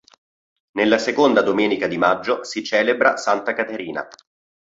Nella 0.71 0.97
seconda 0.97 1.43
domenica 1.43 1.85
di 1.85 1.99
maggio 1.99 2.43
si 2.43 2.63
celebra 2.63 3.17
Santa 3.17 3.53
Caterina. 3.53 4.07